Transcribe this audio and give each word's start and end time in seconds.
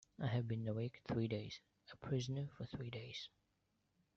I 0.19 0.25
have 0.25 0.47
been 0.47 0.67
awake 0.67 0.99
three 1.07 1.27
days— 1.27 1.59
a 1.91 1.95
prisoner 1.95 2.49
for 2.57 2.65
three 2.65 2.89
days. 2.89 3.29